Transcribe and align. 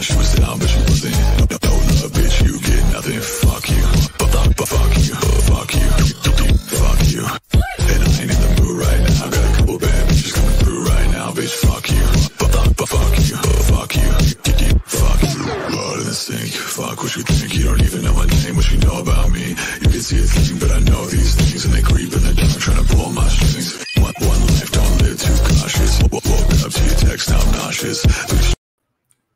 She 0.00 0.16
was 0.16 0.29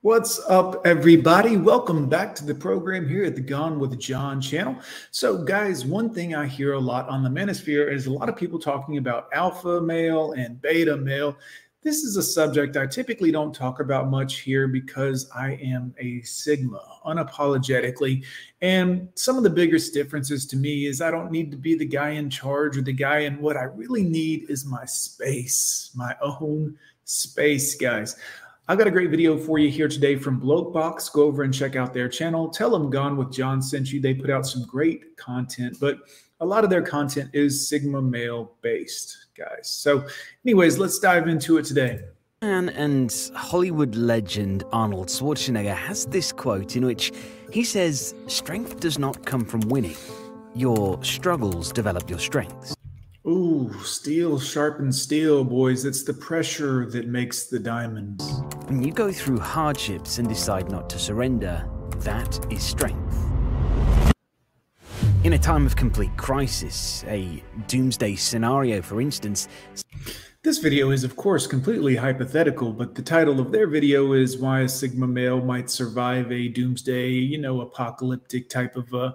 What's 0.04 0.38
up, 0.50 0.86
everybody? 0.86 1.56
Welcome 1.56 2.10
back 2.10 2.34
to 2.34 2.44
the 2.44 2.54
program 2.54 3.08
here 3.08 3.24
at 3.24 3.34
the 3.34 3.40
Gone 3.40 3.78
with 3.78 3.98
John 3.98 4.38
channel. 4.38 4.76
So, 5.10 5.42
guys, 5.42 5.86
one 5.86 6.12
thing 6.12 6.34
I 6.34 6.46
hear 6.46 6.74
a 6.74 6.78
lot 6.78 7.08
on 7.08 7.22
the 7.22 7.30
manosphere 7.30 7.90
is 7.90 8.04
a 8.06 8.12
lot 8.12 8.28
of 8.28 8.36
people 8.36 8.58
talking 8.58 8.98
about 8.98 9.30
alpha 9.32 9.80
male 9.80 10.32
and 10.32 10.60
beta 10.60 10.94
male. 10.94 11.38
This 11.80 12.04
is 12.04 12.18
a 12.18 12.22
subject 12.22 12.76
I 12.76 12.84
typically 12.84 13.32
don't 13.32 13.54
talk 13.54 13.80
about 13.80 14.10
much 14.10 14.40
here 14.40 14.68
because 14.68 15.26
I 15.34 15.52
am 15.52 15.94
a 15.98 16.20
Sigma 16.20 16.82
unapologetically. 17.06 18.26
And 18.60 19.08
some 19.14 19.38
of 19.38 19.42
the 19.42 19.48
biggest 19.48 19.94
differences 19.94 20.44
to 20.48 20.56
me 20.58 20.84
is 20.84 21.00
I 21.00 21.10
don't 21.10 21.32
need 21.32 21.50
to 21.52 21.56
be 21.56 21.76
the 21.76 21.86
guy 21.86 22.10
in 22.10 22.28
charge 22.28 22.76
or 22.76 22.82
the 22.82 22.92
guy 22.92 23.20
in 23.20 23.40
what 23.40 23.56
I 23.56 23.62
really 23.62 24.04
need 24.04 24.50
is 24.50 24.66
my 24.66 24.84
space, 24.84 25.92
my 25.94 26.14
own 26.20 26.76
space, 27.04 27.74
guys. 27.74 28.16
I've 28.66 28.78
got 28.78 28.86
a 28.86 28.90
great 28.90 29.10
video 29.10 29.36
for 29.36 29.58
you 29.58 29.70
here 29.70 29.88
today 29.88 30.16
from 30.16 30.40
Blokebox. 30.40 31.12
Go 31.12 31.24
over 31.24 31.42
and 31.42 31.52
check 31.52 31.76
out 31.76 31.92
their 31.92 32.08
channel. 32.08 32.48
Tell 32.48 32.70
them 32.70 32.88
Gone 32.88 33.18
with 33.18 33.30
John 33.30 33.60
sent 33.60 33.92
you. 33.92 34.00
They 34.00 34.14
put 34.14 34.30
out 34.30 34.46
some 34.46 34.64
great 34.64 35.18
content, 35.18 35.76
but 35.78 35.98
a 36.40 36.46
lot 36.46 36.64
of 36.64 36.70
their 36.70 36.80
content 36.80 37.28
is 37.34 37.68
Sigma 37.68 38.00
male 38.00 38.52
based, 38.62 39.26
guys. 39.36 39.68
So, 39.68 40.06
anyways, 40.46 40.78
let's 40.78 40.98
dive 40.98 41.28
into 41.28 41.58
it 41.58 41.66
today. 41.66 42.00
Man 42.40 42.70
and 42.70 43.14
Hollywood 43.34 43.96
legend 43.96 44.64
Arnold 44.72 45.08
Schwarzenegger 45.08 45.76
has 45.76 46.06
this 46.06 46.32
quote 46.32 46.74
in 46.74 46.86
which 46.86 47.12
he 47.52 47.64
says, 47.64 48.14
Strength 48.28 48.80
does 48.80 48.98
not 48.98 49.26
come 49.26 49.44
from 49.44 49.60
winning. 49.68 49.96
Your 50.54 51.02
struggles 51.04 51.70
develop 51.70 52.08
your 52.08 52.18
strengths. 52.18 52.74
Ooh, 53.26 53.72
steel 53.82 54.38
sharpens 54.38 55.00
steel, 55.00 55.44
boys. 55.44 55.86
It's 55.86 56.02
the 56.02 56.12
pressure 56.12 56.84
that 56.90 57.08
makes 57.08 57.44
the 57.44 57.58
diamonds. 57.58 58.42
When 58.66 58.82
you 58.82 58.92
go 58.92 59.12
through 59.12 59.40
hardships 59.40 60.18
and 60.18 60.26
decide 60.26 60.70
not 60.70 60.88
to 60.90 60.98
surrender, 60.98 61.68
that 61.98 62.40
is 62.50 62.62
strength. 62.62 63.14
In 65.22 65.34
a 65.34 65.38
time 65.38 65.66
of 65.66 65.76
complete 65.76 66.16
crisis, 66.16 67.04
a 67.06 67.42
doomsday 67.66 68.16
scenario, 68.16 68.80
for 68.80 69.00
instance, 69.00 69.48
this 70.42 70.58
video 70.58 70.90
is, 70.90 71.04
of 71.04 71.14
course, 71.16 71.46
completely 71.46 71.94
hypothetical, 71.94 72.72
but 72.72 72.94
the 72.94 73.02
title 73.02 73.38
of 73.38 73.52
their 73.52 73.66
video 73.66 74.14
is 74.14 74.38
Why 74.38 74.60
a 74.60 74.68
Sigma 74.68 75.06
Male 75.06 75.42
Might 75.42 75.68
Survive 75.68 76.32
a 76.32 76.48
Doomsday, 76.48 77.10
you 77.10 77.38
know, 77.38 77.60
apocalyptic 77.60 78.48
type 78.48 78.76
of, 78.76 78.92
uh, 78.94 79.12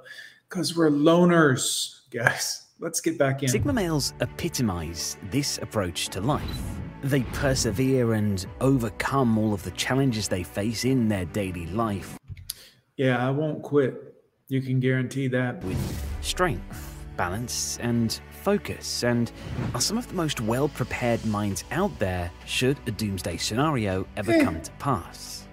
because 0.47 0.77
we're 0.77 0.91
loners, 0.91 2.01
guys 2.11 2.67
let's 2.79 3.01
get 3.01 3.17
back 3.17 3.43
in. 3.43 3.49
Sigma 3.49 3.73
males 3.73 4.13
epitomize 4.21 5.17
this 5.29 5.57
approach 5.59 6.07
to 6.09 6.21
life. 6.21 6.79
They 7.01 7.21
persevere 7.21 8.13
and 8.13 8.45
overcome 8.59 9.37
all 9.37 9.53
of 9.53 9.63
the 9.63 9.71
challenges 9.71 10.27
they 10.27 10.43
face 10.43 10.83
in 10.83 11.07
their 11.07 11.25
daily 11.25 11.65
life. 11.67 12.17
Yeah, 12.97 13.25
I 13.25 13.31
won't 13.31 13.63
quit. 13.63 14.15
You 14.49 14.61
can 14.61 14.79
guarantee 14.79 15.27
that. 15.29 15.63
With 15.63 15.77
strength, 16.21 17.05
balance, 17.15 17.77
and 17.81 18.19
focus, 18.41 19.03
and 19.03 19.31
are 19.73 19.79
some 19.81 19.97
of 19.97 20.07
the 20.09 20.13
most 20.15 20.41
well 20.41 20.67
prepared 20.67 21.25
minds 21.25 21.63
out 21.71 21.97
there 21.99 22.31
should 22.45 22.77
a 22.87 22.91
doomsday 22.91 23.37
scenario 23.37 24.05
ever 24.17 24.33
Eh. 24.33 24.43
come 24.43 24.59
to 24.61 24.71
pass. 24.79 25.47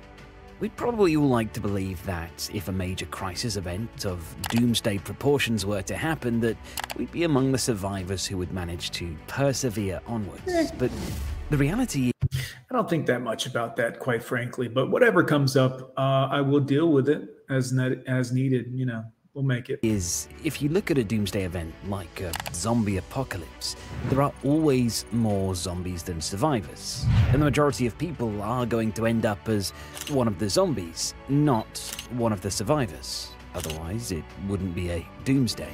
We'd 0.58 0.74
probably 0.74 1.14
all 1.16 1.28
like 1.28 1.52
to 1.52 1.60
believe 1.60 2.02
that 2.06 2.48
if 2.54 2.68
a 2.68 2.72
major 2.72 3.04
crisis 3.06 3.56
event 3.56 4.06
of 4.06 4.34
doomsday 4.48 4.98
proportions 4.98 5.66
were 5.66 5.82
to 5.82 5.94
happen, 5.96 6.40
that 6.40 6.56
we'd 6.96 7.12
be 7.12 7.24
among 7.24 7.52
the 7.52 7.58
survivors 7.58 8.24
who 8.26 8.38
would 8.38 8.52
manage 8.52 8.90
to 8.92 9.14
persevere 9.26 10.00
onwards. 10.06 10.48
Eh. 10.48 10.70
But 10.78 10.90
the 11.50 11.56
reality 11.56 12.10
I 12.70 12.74
don't 12.74 12.90
think 12.90 13.06
that 13.06 13.22
much 13.22 13.46
about 13.46 13.76
that, 13.76 14.00
quite 14.00 14.22
frankly. 14.22 14.68
But 14.68 14.90
whatever 14.90 15.22
comes 15.22 15.56
up, 15.56 15.92
uh, 15.96 16.28
I 16.30 16.40
will 16.40 16.60
deal 16.60 16.90
with 16.90 17.08
it 17.08 17.22
as 17.48 17.72
ne- 17.72 18.02
as 18.06 18.32
needed. 18.32 18.66
You 18.72 18.86
know, 18.86 19.04
we'll 19.34 19.44
make 19.44 19.70
it. 19.70 19.78
is 19.82 20.28
if 20.42 20.60
you 20.60 20.68
look 20.68 20.90
at 20.90 20.98
a 20.98 21.04
doomsday 21.04 21.44
event 21.44 21.72
like 21.86 22.20
a 22.20 22.32
zombie 22.52 22.96
apocalypse, 22.96 23.76
there 24.06 24.20
are 24.22 24.32
always 24.44 25.04
more 25.12 25.54
zombies 25.54 26.02
than 26.02 26.20
survivors. 26.20 27.06
And 27.28 27.40
the 27.40 27.44
majority 27.46 27.86
of 27.86 27.96
people 27.98 28.42
are 28.42 28.66
going 28.66 28.92
to 28.92 29.06
end 29.06 29.24
up 29.26 29.48
as 29.48 29.70
one 30.10 30.26
of 30.26 30.38
the 30.38 30.50
zombies, 30.50 31.14
not 31.28 31.78
one 32.16 32.32
of 32.32 32.40
the 32.40 32.50
survivors. 32.50 33.35
Otherwise, 33.56 34.12
it 34.12 34.24
wouldn't 34.48 34.74
be 34.74 34.90
a 34.90 35.06
doomsday. 35.24 35.72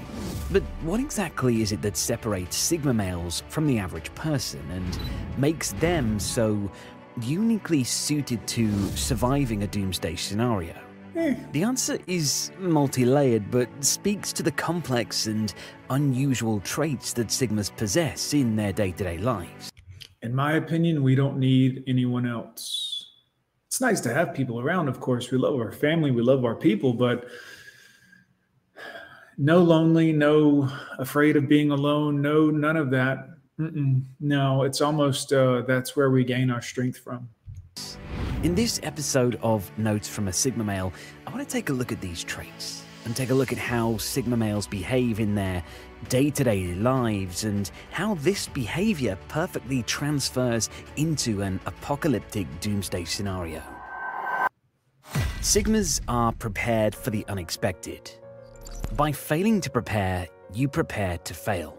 But 0.53 0.62
what 0.82 1.00
exactly 1.00 1.62
is 1.62 1.72
it 1.72 1.82
that 1.82 1.97
separates 1.97 2.56
Sigma 2.56 2.94
males 2.94 3.43
from 3.48 3.66
the 3.66 3.78
average 3.78 4.15
person 4.15 4.60
and 4.70 4.98
makes 5.37 5.72
them 5.72 6.19
so 6.21 6.71
uniquely 7.21 7.82
suited 7.84 8.47
to 8.47 8.71
surviving 8.97 9.65
a 9.65 9.66
doomsday 9.66 10.15
scenario? 10.16 10.75
Eh, 11.16 11.34
The 11.53 11.62
answer 11.65 11.98
is 12.06 12.53
multi 12.59 13.04
layered, 13.04 13.50
but 13.50 13.69
speaks 13.84 14.32
to 14.34 14.42
the 14.42 14.53
complex 14.53 15.26
and 15.26 15.53
unusual 15.91 16.60
traits 16.60 17.12
that 17.15 17.26
Sigmas 17.28 17.76
possess 17.76 18.32
in 18.32 18.56
their 18.56 18.72
day 18.72 18.92
to 18.92 19.04
day 19.04 19.19
lives. 19.19 19.71
in 20.22 20.32
my 20.34 20.53
opinion, 20.53 21.03
we 21.03 21.16
don't 21.16 21.37
need 21.37 21.82
anyone 21.88 22.25
else. 22.26 22.65
It's 23.66 23.81
nice 23.81 24.00
to 24.03 24.15
have 24.15 24.34
people 24.34 24.60
around, 24.60 24.87
of 24.88 25.00
course. 25.00 25.32
We 25.32 25.38
love 25.38 25.56
our 25.56 25.72
family, 25.72 26.12
we 26.12 26.22
love 26.22 26.44
our 26.44 26.54
people, 26.54 26.92
but 26.92 27.26
no 29.38 29.62
lonely, 29.62 30.12
no 30.12 30.70
afraid 30.98 31.37
of 31.37 31.48
being 31.48 31.70
alone, 31.70 32.20
no 32.22 32.50
none 32.50 32.76
of 32.76 32.91
that. 32.91 33.28
Mm-mm. 33.60 34.04
No, 34.20 34.62
it's 34.62 34.81
almost 34.81 35.32
uh, 35.32 35.62
that's 35.66 35.97
where 35.97 36.10
we 36.10 36.25
gain 36.25 36.50
our 36.50 36.62
strength 36.62 36.98
from. 36.98 37.28
In 38.42 38.54
this 38.54 38.81
episode 38.82 39.38
of 39.42 39.71
Notes 39.78 40.09
from 40.09 40.28
a 40.28 40.32
Sigma 40.32 40.65
Male, 40.65 40.92
I 41.26 41.31
want 41.31 41.47
to 41.47 41.53
take 41.53 41.69
a 41.69 41.72
look 41.72 41.92
at 41.92 42.00
these 42.00 42.25
traits 42.25 42.82
and 43.04 43.15
take 43.15 43.31
a 43.31 43.34
look 43.34 43.53
at 43.53 43.59
how 43.59 43.97
Sigma 43.98 44.37
males 44.37 44.66
behave 44.66 45.21
in 45.21 45.34
their 45.34 45.62
day 46.09 46.31
to 46.31 46.44
day 46.44 46.75
lives 46.75 47.44
and 47.44 47.71
how 47.91 48.15
this 48.16 48.48
behavior 48.48 49.16
perfectly 49.28 49.82
transfers 49.84 50.71
into 50.97 51.42
an 51.42 51.60
apocalyptic 51.66 52.47
doomsday 52.60 53.04
scenario. 53.04 53.62
Sigmas 55.41 56.00
are 56.06 56.32
prepared 56.32 56.94
for 56.94 57.10
the 57.10 57.25
unexpected. 57.28 58.10
By 58.97 59.10
failing 59.10 59.62
to 59.62 59.70
prepare, 59.70 60.28
you 60.53 60.69
prepare 60.69 61.16
to 61.16 61.32
fail. 61.32 61.78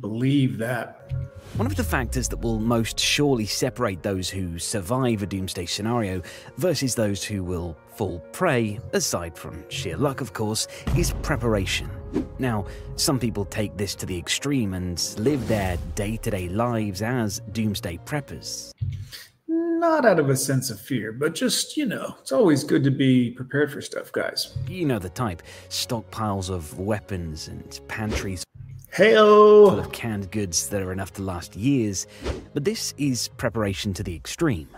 Believe 0.00 0.58
that. 0.58 1.12
One 1.56 1.66
of 1.66 1.76
the 1.76 1.84
factors 1.84 2.28
that 2.28 2.38
will 2.38 2.58
most 2.58 2.98
surely 2.98 3.46
separate 3.46 4.02
those 4.02 4.28
who 4.28 4.58
survive 4.58 5.22
a 5.22 5.26
doomsday 5.26 5.66
scenario 5.66 6.20
versus 6.56 6.96
those 6.96 7.22
who 7.22 7.44
will 7.44 7.76
fall 7.94 8.18
prey, 8.32 8.80
aside 8.92 9.38
from 9.38 9.64
sheer 9.68 9.96
luck, 9.96 10.20
of 10.20 10.32
course, 10.32 10.66
is 10.96 11.12
preparation. 11.22 11.88
Now, 12.40 12.66
some 12.96 13.20
people 13.20 13.44
take 13.44 13.76
this 13.76 13.94
to 13.94 14.06
the 14.06 14.18
extreme 14.18 14.74
and 14.74 15.00
live 15.16 15.46
their 15.46 15.76
day 15.94 16.16
to 16.18 16.30
day 16.30 16.48
lives 16.48 17.02
as 17.02 17.40
doomsday 17.52 17.98
preppers. 18.04 18.72
Not 19.78 20.04
out 20.04 20.18
of 20.18 20.28
a 20.28 20.36
sense 20.36 20.70
of 20.70 20.80
fear, 20.80 21.12
but 21.12 21.36
just, 21.36 21.76
you 21.76 21.86
know, 21.86 22.16
it's 22.20 22.32
always 22.32 22.64
good 22.64 22.82
to 22.82 22.90
be 22.90 23.30
prepared 23.30 23.72
for 23.72 23.80
stuff, 23.80 24.10
guys. 24.10 24.58
You 24.66 24.84
know 24.84 24.98
the 24.98 25.08
type 25.08 25.40
stockpiles 25.68 26.50
of 26.50 26.76
weapons 26.80 27.46
and 27.46 27.80
pantries 27.86 28.42
Hey, 28.90 29.14
full 29.14 29.78
of 29.78 29.92
canned 29.92 30.32
goods 30.32 30.68
that 30.70 30.82
are 30.82 30.90
enough 30.90 31.12
to 31.12 31.22
last 31.22 31.54
years, 31.54 32.08
but 32.54 32.64
this 32.64 32.92
is 32.98 33.28
preparation 33.36 33.94
to 33.94 34.02
the 34.02 34.16
extreme. 34.16 34.68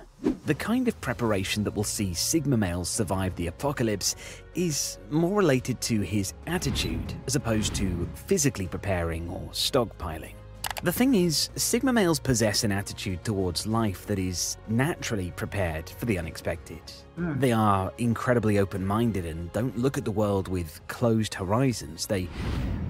The 0.45 0.55
kind 0.55 0.87
of 0.87 1.01
preparation 1.01 1.65
that 1.65 1.75
will 1.75 1.85
see 1.85 2.13
Sigma 2.13 2.59
males 2.59 2.91
survive 2.91 3.35
the 3.37 3.47
apocalypse 3.47 4.17
is 4.55 4.99
more 5.09 5.39
related 5.39 5.81
to 5.83 6.03
his 6.03 6.35
attitude 6.47 7.15
as 7.27 7.37
opposed 7.37 7.75
to 7.77 8.07
physically 8.27 8.67
preparing 8.67 9.31
or 9.31 9.49
stockpiling. 9.53 10.35
The 10.83 10.93
thing 10.93 11.15
is, 11.15 11.51
Sigma 11.57 11.93
males 11.93 12.19
possess 12.19 12.65
an 12.65 12.73
attitude 12.73 13.23
towards 13.23 13.67
life 13.67 14.07
that 14.07 14.19
is 14.19 14.57
naturally 14.67 15.31
prepared 15.33 15.91
for 15.91 16.07
the 16.07 16.19
unexpected. 16.19 16.81
Hmm. 17.17 17.39
They 17.39 17.53
are 17.53 17.93
incredibly 17.99 18.59
open 18.59 18.87
minded 18.87 19.27
and 19.27 19.53
don't 19.53 19.77
look 19.77 19.99
at 19.99 20.07
the 20.07 20.11
world 20.11 20.49
with 20.49 20.81
closed 20.89 21.35
horizons. 21.35 22.07
They 22.07 22.29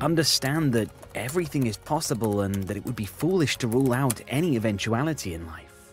understand 0.01 0.73
that 0.75 0.89
everything 1.17 1.67
is 1.67 1.79
possible 1.79 2.43
and 2.43 2.55
that 2.55 2.77
it 2.77 2.87
would 2.87 2.95
be 2.95 3.07
foolish 3.07 3.57
to 3.59 3.67
rule 3.67 3.93
out 3.93 4.21
any 4.29 4.55
eventuality 4.55 5.35
in 5.35 5.45
life. 5.49 5.93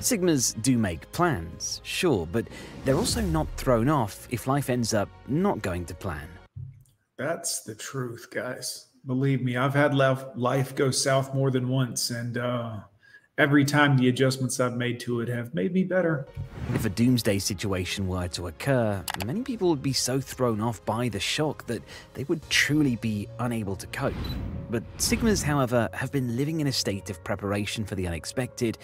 Sigmas 0.00 0.60
do 0.62 0.76
make 0.76 1.10
plans, 1.12 1.80
sure, 1.84 2.26
but 2.26 2.48
they're 2.84 2.96
also 2.96 3.20
not 3.20 3.46
thrown 3.56 3.88
off 3.88 4.26
if 4.30 4.48
life 4.48 4.68
ends 4.68 4.92
up 4.92 5.08
not 5.28 5.62
going 5.62 5.84
to 5.84 5.94
plan. 5.94 6.28
That's 7.18 7.62
the 7.62 7.76
truth, 7.76 8.28
guys. 8.32 8.88
Believe 9.06 9.40
me, 9.40 9.56
I've 9.56 9.74
had 9.74 9.94
life 9.94 10.74
go 10.74 10.90
south 10.90 11.32
more 11.32 11.52
than 11.52 11.68
once, 11.68 12.10
and 12.10 12.36
uh, 12.36 12.80
every 13.38 13.64
time 13.64 13.96
the 13.96 14.08
adjustments 14.08 14.58
I've 14.58 14.76
made 14.76 14.98
to 15.00 15.20
it 15.20 15.28
have 15.28 15.54
made 15.54 15.72
me 15.72 15.84
better. 15.84 16.26
If 16.74 16.84
a 16.86 16.88
doomsday 16.88 17.38
situation 17.38 18.08
were 18.08 18.26
to 18.28 18.48
occur, 18.48 19.04
many 19.24 19.42
people 19.42 19.68
would 19.68 19.82
be 19.82 19.92
so 19.92 20.20
thrown 20.20 20.60
off 20.60 20.84
by 20.84 21.08
the 21.08 21.20
shock 21.20 21.66
that 21.66 21.82
they 22.14 22.24
would 22.24 22.50
truly 22.50 22.96
be 22.96 23.28
unable 23.38 23.76
to 23.76 23.86
cope. 23.88 24.14
But 24.70 24.82
Sigmas, 24.98 25.40
however, 25.40 25.88
have 25.92 26.10
been 26.10 26.36
living 26.36 26.60
in 26.60 26.66
a 26.66 26.72
state 26.72 27.08
of 27.08 27.22
preparation 27.22 27.84
for 27.84 27.94
the 27.94 28.08
unexpected 28.08 28.76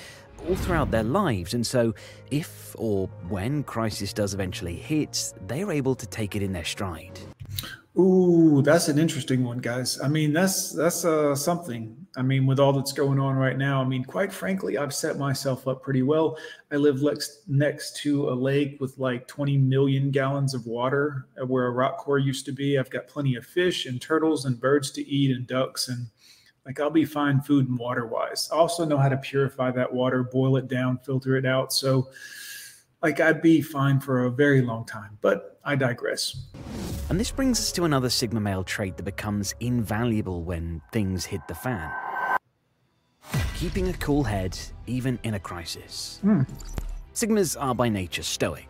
all 0.49 0.55
throughout 0.55 0.93
their 0.93 1.03
lives, 1.03 1.53
and 1.55 1.67
so 1.67 1.95
if 2.31 2.77
or 2.79 3.09
when 3.29 3.65
crisis 3.65 4.13
does 4.13 4.35
eventually 4.35 4.77
hit, 4.77 5.35
they 5.49 5.65
are 5.65 5.73
able 5.73 5.97
to 5.97 6.07
take 6.07 6.37
it 6.37 6.43
in 6.45 6.53
their 6.53 6.65
stride. 6.65 7.19
Ooh, 7.99 8.62
that's 8.62 8.89
an 8.89 8.99
interesting 8.99 9.44
one, 9.44 9.59
guys. 9.59 10.00
I 10.00 10.09
mean, 10.09 10.33
that's 10.33 10.73
that's 10.73 11.05
uh, 11.05 11.35
something. 11.35 11.94
I 12.17 12.23
mean, 12.23 12.47
with 12.47 12.59
all 12.59 12.73
that's 12.73 12.93
going 12.93 13.19
on 13.19 13.37
right 13.37 13.56
now, 13.59 13.83
I 13.83 13.85
mean, 13.85 14.03
quite 14.03 14.33
frankly, 14.33 14.79
I've 14.79 14.94
set 14.94 15.19
myself 15.19 15.69
up 15.69 15.83
pretty 15.83 16.03
well. 16.03 16.39
I 16.71 16.77
live 16.77 17.03
next 17.03 17.43
next 17.49 17.97
to 17.99 18.31
a 18.31 18.33
lake 18.35 18.79
with 18.81 18.97
like 18.97 19.29
20 19.29 19.59
million 19.59 20.11
gallons 20.11 20.55
of 20.55 20.67
water, 20.67 21.27
where 21.47 21.67
a 21.67 21.71
rock 21.71 21.99
core 21.99 22.19
used 22.19 22.47
to 22.47 22.53
be. 22.53 22.79
I've 22.79 22.89
got 22.89 23.09
plenty 23.09 23.35
of 23.35 23.44
fish 23.44 23.85
and 23.85 24.00
turtles 24.00 24.47
and 24.47 24.59
birds 24.59 24.91
to 24.93 25.06
eat 25.06 25.37
and 25.37 25.47
ducks 25.47 25.88
and 25.88 26.06
like 26.65 26.81
I'll 26.81 26.91
be 26.91 27.05
fine 27.05 27.41
food 27.43 27.69
and 27.69 27.79
water 27.79 28.06
wise. 28.06 28.49
I 28.53 28.56
also 28.56 28.85
know 28.87 28.99
how 28.99 29.09
to 29.09 29.17
purify 29.17 29.71
that 29.73 29.93
water, 29.93 30.23
boil 30.23 30.56
it 30.56 30.69
down, 30.69 30.99
filter 30.99 31.37
it 31.37 31.45
out. 31.45 31.73
So 31.73 32.09
like 33.03 33.21
I'd 33.21 33.43
be 33.43 33.61
fine 33.61 34.00
for 34.00 34.25
a 34.25 34.31
very 34.31 34.62
long 34.62 34.87
time, 34.87 35.19
but 35.21 35.51
I 35.64 35.76
digress. 35.76 36.37
And 37.09 37.20
this 37.20 37.31
brings 37.31 37.59
us 37.59 37.73
to 37.73 37.85
another 37.85 38.11
Sigma 38.11 38.41
male 38.41 38.64
trait 38.64 38.97
that 38.97 39.03
becomes 39.03 39.55
invaluable 39.61 40.43
when 40.43 40.81
things 40.93 41.25
hit 41.25 41.41
the 41.47 41.55
fan. 41.55 41.91
Keeping 43.56 43.88
a 43.88 43.93
cool 43.94 44.25
head, 44.25 44.59
even 44.87 45.19
in 45.23 45.35
a 45.35 45.38
crisis. 45.38 46.19
Hmm. 46.23 46.43
Sigmas 47.14 47.56
are 47.61 47.75
by 47.75 47.88
nature 47.88 48.23
stoic. 48.23 48.69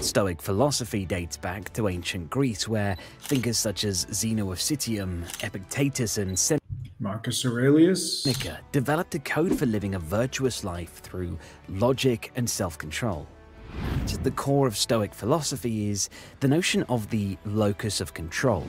Stoic 0.00 0.40
philosophy 0.40 1.04
dates 1.04 1.36
back 1.36 1.72
to 1.72 1.88
ancient 1.88 2.30
Greece, 2.30 2.68
where 2.68 2.96
thinkers 3.22 3.58
such 3.58 3.84
as 3.84 4.06
Zeno 4.12 4.52
of 4.52 4.58
Citium, 4.58 5.24
Epictetus, 5.42 6.18
and 6.18 6.38
Seneca 6.38 6.60
Marcus 7.00 7.46
Aurelius 7.46 8.26
developed 8.72 9.14
a 9.14 9.18
code 9.20 9.58
for 9.58 9.64
living 9.64 9.94
a 9.94 9.98
virtuous 9.98 10.64
life 10.64 10.98
through 10.98 11.38
logic 11.70 12.30
and 12.36 12.48
self 12.48 12.76
control. 13.70 14.18
At 14.18 14.24
the 14.24 14.30
core 14.30 14.66
of 14.66 14.76
Stoic 14.76 15.14
philosophy 15.14 15.88
is 15.90 16.08
the 16.40 16.48
notion 16.48 16.82
of 16.84 17.10
the 17.10 17.36
locus 17.44 18.00
of 18.00 18.14
control. 18.14 18.66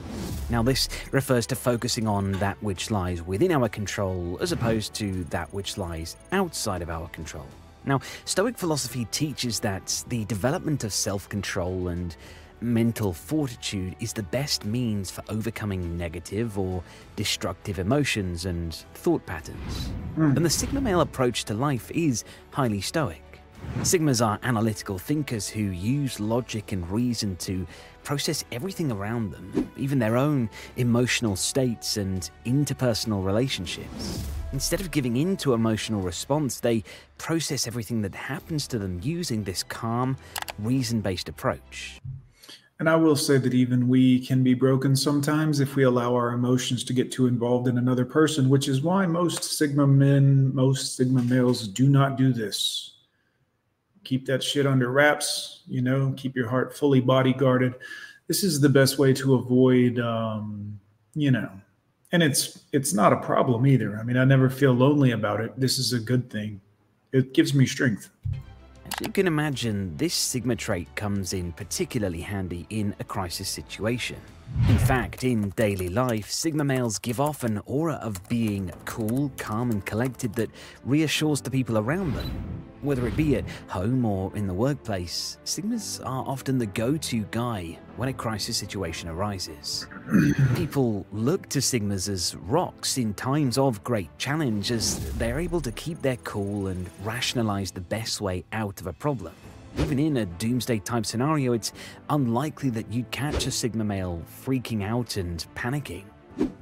Now, 0.50 0.62
this 0.62 0.88
refers 1.10 1.46
to 1.48 1.56
focusing 1.56 2.06
on 2.06 2.32
that 2.32 2.62
which 2.62 2.90
lies 2.90 3.22
within 3.22 3.52
our 3.52 3.68
control 3.68 4.38
as 4.40 4.52
opposed 4.52 4.94
to 4.94 5.24
that 5.24 5.52
which 5.52 5.78
lies 5.78 6.16
outside 6.32 6.82
of 6.82 6.90
our 6.90 7.08
control. 7.08 7.46
Now, 7.84 8.00
Stoic 8.24 8.56
philosophy 8.56 9.06
teaches 9.10 9.60
that 9.60 10.04
the 10.08 10.24
development 10.26 10.84
of 10.84 10.92
self 10.92 11.28
control 11.28 11.88
and 11.88 12.16
mental 12.60 13.12
fortitude 13.12 13.96
is 13.98 14.12
the 14.12 14.22
best 14.22 14.64
means 14.64 15.10
for 15.10 15.24
overcoming 15.28 15.98
negative 15.98 16.58
or 16.58 16.82
destructive 17.16 17.78
emotions 17.78 18.46
and 18.46 18.74
thought 18.94 19.26
patterns. 19.26 19.90
Mm. 20.16 20.36
And 20.36 20.46
the 20.46 20.50
Sigma 20.50 20.80
male 20.80 21.00
approach 21.00 21.44
to 21.46 21.54
life 21.54 21.90
is 21.90 22.24
highly 22.52 22.80
stoic. 22.80 23.31
Sigmas 23.82 24.24
are 24.24 24.38
analytical 24.44 24.96
thinkers 24.96 25.48
who 25.48 25.62
use 25.62 26.20
logic 26.20 26.70
and 26.70 26.88
reason 26.88 27.34
to 27.36 27.66
process 28.04 28.44
everything 28.52 28.92
around 28.92 29.32
them, 29.32 29.70
even 29.76 29.98
their 29.98 30.16
own 30.16 30.48
emotional 30.76 31.34
states 31.34 31.96
and 31.96 32.30
interpersonal 32.46 33.24
relationships. 33.24 34.24
Instead 34.52 34.80
of 34.80 34.92
giving 34.92 35.16
in 35.16 35.36
to 35.38 35.52
emotional 35.52 36.00
response, 36.00 36.60
they 36.60 36.84
process 37.18 37.66
everything 37.66 38.02
that 38.02 38.14
happens 38.14 38.68
to 38.68 38.78
them 38.78 39.00
using 39.02 39.42
this 39.42 39.64
calm, 39.64 40.16
reason 40.60 41.00
based 41.00 41.28
approach. 41.28 42.00
And 42.78 42.88
I 42.88 42.96
will 42.96 43.16
say 43.16 43.38
that 43.38 43.54
even 43.54 43.88
we 43.88 44.24
can 44.24 44.42
be 44.42 44.54
broken 44.54 44.94
sometimes 44.94 45.60
if 45.60 45.76
we 45.76 45.84
allow 45.84 46.14
our 46.14 46.32
emotions 46.32 46.84
to 46.84 46.92
get 46.92 47.10
too 47.10 47.26
involved 47.26 47.66
in 47.66 47.78
another 47.78 48.04
person, 48.04 48.48
which 48.48 48.68
is 48.68 48.82
why 48.82 49.06
most 49.06 49.42
Sigma 49.42 49.86
men, 49.86 50.54
most 50.54 50.96
Sigma 50.96 51.22
males 51.22 51.66
do 51.66 51.88
not 51.88 52.16
do 52.16 52.32
this 52.32 52.91
keep 54.12 54.26
that 54.26 54.42
shit 54.42 54.66
under 54.66 54.90
wraps, 54.90 55.62
you 55.66 55.80
know, 55.80 56.12
keep 56.18 56.36
your 56.36 56.46
heart 56.46 56.76
fully 56.76 57.00
bodyguarded. 57.00 57.72
This 58.28 58.44
is 58.44 58.60
the 58.60 58.68
best 58.68 58.98
way 58.98 59.14
to 59.14 59.36
avoid, 59.36 59.98
um, 60.00 60.78
you 61.14 61.30
know, 61.30 61.48
and 62.12 62.22
it's 62.22 62.64
it's 62.72 62.92
not 62.92 63.14
a 63.14 63.16
problem 63.16 63.66
either. 63.66 63.96
I 63.98 64.02
mean, 64.02 64.18
I 64.18 64.26
never 64.26 64.50
feel 64.50 64.74
lonely 64.74 65.12
about 65.12 65.40
it. 65.40 65.58
This 65.58 65.78
is 65.78 65.94
a 65.94 65.98
good 65.98 66.28
thing. 66.28 66.60
It 67.12 67.32
gives 67.32 67.54
me 67.54 67.64
strength. 67.64 68.10
As 68.84 69.00
you 69.00 69.10
can 69.10 69.26
imagine, 69.26 69.96
this 69.96 70.12
Sigma 70.12 70.56
trait 70.56 70.94
comes 70.94 71.32
in 71.32 71.52
particularly 71.52 72.20
handy 72.20 72.66
in 72.68 72.94
a 73.00 73.04
crisis 73.04 73.48
situation. 73.48 74.20
In 74.68 74.76
fact, 74.76 75.24
in 75.24 75.48
daily 75.56 75.88
life, 75.88 76.30
Sigma 76.30 76.64
males 76.64 76.98
give 76.98 77.18
off 77.18 77.44
an 77.44 77.62
aura 77.64 77.94
of 77.94 78.28
being 78.28 78.70
cool, 78.84 79.32
calm, 79.38 79.70
and 79.70 79.82
collected 79.86 80.34
that 80.34 80.50
reassures 80.84 81.40
the 81.40 81.50
people 81.50 81.78
around 81.78 82.12
them. 82.14 82.61
Whether 82.82 83.06
it 83.06 83.16
be 83.16 83.36
at 83.36 83.44
home 83.68 84.04
or 84.04 84.36
in 84.36 84.48
the 84.48 84.54
workplace, 84.54 85.38
Sigmas 85.44 86.04
are 86.04 86.24
often 86.26 86.58
the 86.58 86.66
go 86.66 86.96
to 86.96 87.22
guy 87.30 87.78
when 87.96 88.08
a 88.08 88.12
crisis 88.12 88.56
situation 88.56 89.08
arises. 89.08 89.86
People 90.56 91.06
look 91.12 91.48
to 91.50 91.60
Sigmas 91.60 92.08
as 92.08 92.34
rocks 92.34 92.98
in 92.98 93.14
times 93.14 93.56
of 93.56 93.84
great 93.84 94.10
challenge 94.18 94.72
as 94.72 94.98
they're 95.14 95.38
able 95.38 95.60
to 95.60 95.70
keep 95.70 96.02
their 96.02 96.16
cool 96.18 96.66
and 96.66 96.90
rationalize 97.04 97.70
the 97.70 97.80
best 97.80 98.20
way 98.20 98.44
out 98.52 98.80
of 98.80 98.88
a 98.88 98.92
problem. 98.92 99.32
Even 99.78 100.00
in 100.00 100.16
a 100.16 100.26
doomsday 100.26 100.80
type 100.80 101.06
scenario, 101.06 101.52
it's 101.52 101.72
unlikely 102.10 102.70
that 102.70 102.92
you'd 102.92 103.12
catch 103.12 103.46
a 103.46 103.52
Sigma 103.52 103.84
male 103.84 104.20
freaking 104.44 104.82
out 104.82 105.16
and 105.16 105.46
panicking. 105.54 106.02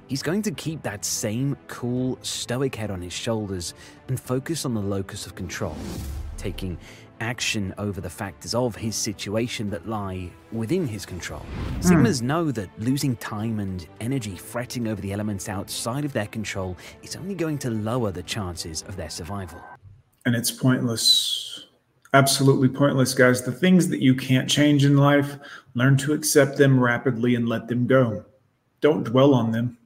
He's 0.06 0.22
going 0.22 0.43
to 0.43 0.50
keep 0.50 0.82
that 0.82 1.05
same 1.05 1.56
cool, 1.69 2.19
stoic 2.22 2.75
head 2.75 2.90
on 2.90 3.00
his 3.00 3.12
shoulders 3.12 3.75
and 4.08 4.19
focus 4.19 4.64
on 4.64 4.75
the 4.75 4.81
locus 4.81 5.26
of 5.26 5.34
control, 5.34 5.76
taking 6.37 6.78
action 7.20 7.75
over 7.78 8.00
the 8.00 8.11
factors 8.11 8.55
of 8.55 8.75
his 8.75 8.96
situation 8.96 9.70
that 9.70 9.88
lie 9.88 10.31
within 10.52 10.87
his 10.87 11.06
control. 11.06 11.45
Mm. 11.80 11.83
Sigmas 11.83 12.23
know 12.23 12.50
that 12.50 12.71
losing 12.80 13.14
time 13.16 13.61
and 13.61 13.87
energy 14.00 14.37
fretting 14.37 14.88
over 14.88 15.00
the 15.00 15.12
elements 15.12 15.49
outside 15.49 16.04
of 16.04 16.12
their 16.12 16.26
control 16.26 16.76
is 17.02 17.14
only 17.14 17.35
going 17.35 17.59
to 17.59 17.71
lower 17.71 18.11
the 18.11 18.23
chances 18.23 18.83
of 18.88 18.97
their 18.97 19.11
survival. 19.11 19.62
And 20.26 20.35
it's 20.35 20.50
pointless 20.50 21.66
absolutely 22.14 22.68
pointless, 22.68 23.14
guys. 23.14 23.42
The 23.42 23.52
things 23.52 23.88
that 23.88 24.02
you 24.02 24.14
can't 24.14 24.49
change 24.49 24.85
in 24.85 24.97
life, 24.97 25.37
learn 25.75 25.97
to 25.99 26.12
accept 26.12 26.56
them 26.56 26.80
rapidly 26.80 27.35
and 27.35 27.49
let 27.49 27.68
them 27.68 27.87
go. 27.87 28.25
Don't 28.80 29.04
dwell 29.04 29.34
on 29.34 29.52
them. 29.52 29.76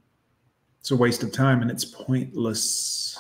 It's 0.81 0.91
a 0.91 0.97
waste 0.97 1.23
of 1.23 1.33
time 1.33 1.63
and 1.63 1.71
it's 1.71 1.85
pointless. 1.85 3.19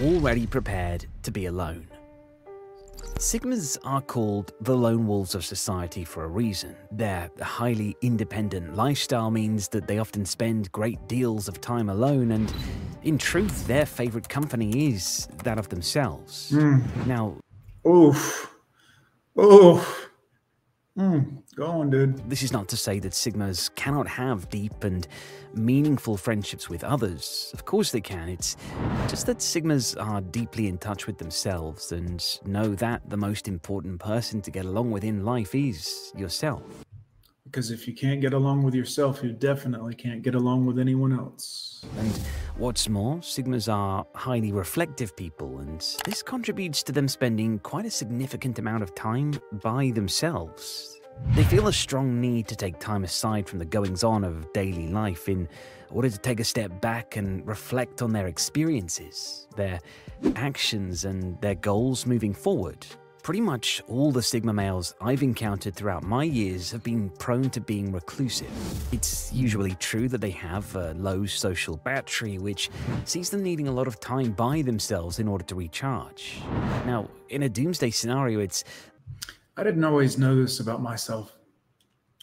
Already 0.00 0.46
prepared 0.46 1.06
to 1.22 1.30
be 1.30 1.46
alone. 1.46 1.86
Sigmas 3.18 3.76
are 3.84 4.00
called 4.00 4.52
the 4.62 4.74
lone 4.74 5.06
wolves 5.06 5.34
of 5.34 5.44
society 5.44 6.04
for 6.04 6.24
a 6.24 6.28
reason. 6.28 6.74
Their 6.90 7.30
highly 7.42 7.94
independent 8.00 8.76
lifestyle 8.76 9.30
means 9.30 9.68
that 9.68 9.86
they 9.86 9.98
often 9.98 10.24
spend 10.24 10.72
great 10.72 11.06
deals 11.06 11.46
of 11.46 11.60
time 11.60 11.90
alone, 11.90 12.32
and 12.32 12.52
in 13.02 13.18
truth, 13.18 13.66
their 13.66 13.84
favorite 13.84 14.28
company 14.28 14.88
is 14.88 15.28
that 15.44 15.58
of 15.58 15.68
themselves. 15.68 16.50
Mm. 16.50 17.06
Now, 17.06 17.36
oof, 17.86 18.50
oof. 19.38 20.09
Mm, 21.00 21.42
go 21.54 21.64
on, 21.64 21.88
dude. 21.88 22.28
This 22.28 22.42
is 22.42 22.52
not 22.52 22.68
to 22.68 22.76
say 22.76 22.98
that 22.98 23.12
Sigmas 23.12 23.74
cannot 23.74 24.06
have 24.06 24.50
deep 24.50 24.84
and 24.84 25.08
meaningful 25.54 26.18
friendships 26.18 26.68
with 26.68 26.84
others. 26.84 27.50
Of 27.54 27.64
course 27.64 27.90
they 27.90 28.02
can. 28.02 28.28
It's 28.28 28.54
just 29.08 29.24
that 29.24 29.38
Sigmas 29.38 29.96
are 29.98 30.20
deeply 30.20 30.68
in 30.68 30.76
touch 30.76 31.06
with 31.06 31.16
themselves 31.16 31.92
and 31.92 32.22
know 32.44 32.74
that 32.74 33.08
the 33.08 33.16
most 33.16 33.48
important 33.48 33.98
person 33.98 34.42
to 34.42 34.50
get 34.50 34.66
along 34.66 34.90
with 34.90 35.02
in 35.02 35.24
life 35.24 35.54
is 35.54 36.12
yourself. 36.14 36.62
Because 37.50 37.72
if 37.72 37.88
you 37.88 37.94
can't 37.94 38.20
get 38.20 38.32
along 38.32 38.62
with 38.62 38.76
yourself, 38.76 39.24
you 39.24 39.32
definitely 39.32 39.96
can't 39.96 40.22
get 40.22 40.36
along 40.36 40.66
with 40.66 40.78
anyone 40.78 41.12
else. 41.12 41.84
And 41.98 42.12
what's 42.56 42.88
more, 42.88 43.16
Sigmas 43.16 43.72
are 43.72 44.06
highly 44.14 44.52
reflective 44.52 45.16
people, 45.16 45.58
and 45.58 45.80
this 46.04 46.22
contributes 46.22 46.84
to 46.84 46.92
them 46.92 47.08
spending 47.08 47.58
quite 47.58 47.86
a 47.86 47.90
significant 47.90 48.60
amount 48.60 48.84
of 48.84 48.94
time 48.94 49.34
by 49.64 49.90
themselves. 49.92 51.00
They 51.34 51.42
feel 51.42 51.66
a 51.66 51.72
strong 51.72 52.20
need 52.20 52.46
to 52.48 52.54
take 52.54 52.78
time 52.78 53.02
aside 53.02 53.48
from 53.48 53.58
the 53.58 53.64
goings 53.64 54.04
on 54.04 54.22
of 54.22 54.52
daily 54.52 54.86
life 54.86 55.28
in 55.28 55.48
order 55.90 56.08
to 56.08 56.18
take 56.18 56.38
a 56.38 56.44
step 56.44 56.80
back 56.80 57.16
and 57.16 57.44
reflect 57.48 58.00
on 58.00 58.12
their 58.12 58.28
experiences, 58.28 59.48
their 59.56 59.80
actions, 60.36 61.04
and 61.04 61.40
their 61.40 61.56
goals 61.56 62.06
moving 62.06 62.32
forward. 62.32 62.86
Pretty 63.22 63.40
much 63.42 63.82
all 63.86 64.12
the 64.12 64.22
Sigma 64.22 64.52
males 64.52 64.94
I've 65.00 65.22
encountered 65.22 65.74
throughout 65.74 66.02
my 66.02 66.24
years 66.24 66.70
have 66.70 66.82
been 66.82 67.10
prone 67.10 67.50
to 67.50 67.60
being 67.60 67.92
reclusive. 67.92 68.50
It's 68.92 69.30
usually 69.32 69.74
true 69.74 70.08
that 70.08 70.22
they 70.22 70.30
have 70.30 70.74
a 70.74 70.94
low 70.94 71.26
social 71.26 71.76
battery, 71.76 72.38
which 72.38 72.70
sees 73.04 73.28
them 73.28 73.42
needing 73.42 73.68
a 73.68 73.72
lot 73.72 73.86
of 73.86 74.00
time 74.00 74.32
by 74.32 74.62
themselves 74.62 75.18
in 75.18 75.28
order 75.28 75.44
to 75.44 75.54
recharge. 75.54 76.40
Now, 76.86 77.10
in 77.28 77.42
a 77.42 77.48
doomsday 77.48 77.90
scenario, 77.90 78.40
it's 78.40 78.64
I 79.56 79.64
didn't 79.64 79.84
always 79.84 80.16
know 80.16 80.34
this 80.34 80.58
about 80.60 80.80
myself. 80.80 81.36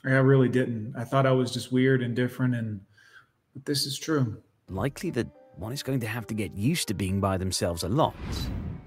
I 0.03 0.09
really 0.09 0.49
didn't. 0.49 0.95
I 0.97 1.03
thought 1.03 1.27
I 1.27 1.31
was 1.31 1.51
just 1.51 1.71
weird 1.71 2.01
and 2.01 2.15
different, 2.15 2.55
and 2.55 2.81
but 3.53 3.65
this 3.65 3.85
is 3.85 3.99
true. 3.99 4.41
likely 4.67 5.11
that 5.11 5.27
one 5.55 5.73
is 5.73 5.83
going 5.83 5.99
to 5.99 6.07
have 6.07 6.25
to 6.27 6.33
get 6.33 6.53
used 6.55 6.87
to 6.87 6.93
being 6.93 7.19
by 7.19 7.37
themselves 7.37 7.83
a 7.83 7.89
lot. 7.89 8.15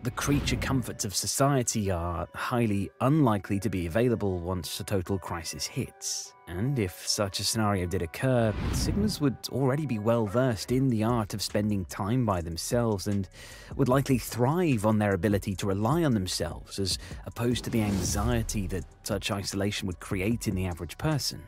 The 0.03 0.11
creature 0.13 0.57
comforts 0.57 1.05
of 1.05 1.15
society 1.15 1.91
are 1.91 2.27
highly 2.35 2.91
unlikely 3.03 3.61
to 3.61 3.69
be 3.69 3.85
available 3.85 4.39
once 4.39 4.81
a 4.81 4.85
total 4.85 5.19
crisis 5.19 5.67
hits. 5.67 6.33
And 6.49 6.79
if 6.79 7.07
such 7.07 7.39
a 7.39 7.45
scenario 7.45 7.85
did 7.85 8.01
occur, 8.01 8.55
Sigmas 8.71 9.21
would 9.21 9.37
already 9.51 9.85
be 9.85 9.99
well 9.99 10.25
versed 10.25 10.73
in 10.73 10.89
the 10.89 11.05
art 11.05 11.35
of 11.35 11.43
spending 11.43 11.85
time 11.85 12.25
by 12.25 12.41
themselves 12.41 13.09
and 13.09 13.29
would 13.77 13.91
likely 13.91 14.17
thrive 14.17 14.87
on 14.87 14.99
their 14.99 15.13
ability 15.13 15.55
to 15.57 15.67
rely 15.67 16.03
on 16.03 16.15
themselves 16.15 16.79
as 16.79 16.97
opposed 17.27 17.65
to 17.65 17.71
the 17.71 17.83
anxiety 17.83 18.67
that 18.69 18.87
such 19.03 19.31
isolation 19.31 19.87
would 19.87 20.01
create 20.01 20.49
in 20.49 20.55
the 20.55 20.65
average 20.65 20.97
person. 20.97 21.43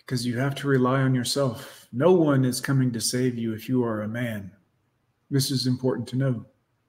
Because 0.00 0.26
you 0.26 0.38
have 0.38 0.54
to 0.56 0.68
rely 0.68 1.00
on 1.00 1.14
yourself. 1.14 1.88
No 1.94 2.12
one 2.12 2.44
is 2.44 2.60
coming 2.60 2.92
to 2.92 3.00
save 3.00 3.38
you 3.38 3.54
if 3.54 3.70
you 3.70 3.82
are 3.84 4.02
a 4.02 4.08
man. 4.08 4.50
This 5.30 5.50
is 5.50 5.66
important 5.66 6.06
to 6.08 6.16
know. 6.16 6.44